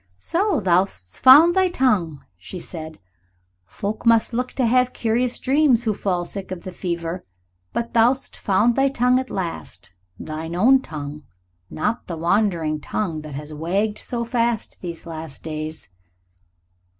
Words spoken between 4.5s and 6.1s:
to have curious dreams who